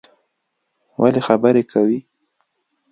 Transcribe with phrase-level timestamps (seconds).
[1.01, 1.99] ولی خبری کوی